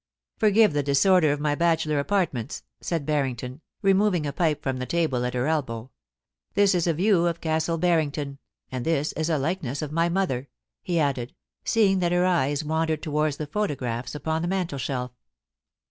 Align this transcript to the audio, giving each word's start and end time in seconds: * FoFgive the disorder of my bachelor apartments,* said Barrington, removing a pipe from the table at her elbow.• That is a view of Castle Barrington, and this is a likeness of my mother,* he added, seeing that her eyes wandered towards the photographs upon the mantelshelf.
* 0.21 0.39
FoFgive 0.41 0.73
the 0.73 0.81
disorder 0.81 1.31
of 1.31 1.39
my 1.39 1.53
bachelor 1.53 1.99
apartments,* 1.99 2.63
said 2.79 3.05
Barrington, 3.05 3.61
removing 3.83 4.25
a 4.25 4.33
pipe 4.33 4.63
from 4.63 4.77
the 4.77 4.87
table 4.87 5.25
at 5.25 5.35
her 5.35 5.45
elbow.• 5.45 5.91
That 6.55 6.73
is 6.75 6.87
a 6.87 6.93
view 6.95 7.27
of 7.27 7.39
Castle 7.39 7.77
Barrington, 7.77 8.39
and 8.71 8.83
this 8.83 9.11
is 9.11 9.29
a 9.29 9.37
likeness 9.37 9.83
of 9.83 9.91
my 9.91 10.09
mother,* 10.09 10.47
he 10.81 10.99
added, 10.99 11.35
seeing 11.63 11.99
that 11.99 12.11
her 12.13 12.25
eyes 12.25 12.63
wandered 12.63 13.03
towards 13.03 13.37
the 13.37 13.45
photographs 13.45 14.15
upon 14.15 14.41
the 14.41 14.47
mantelshelf. 14.47 15.11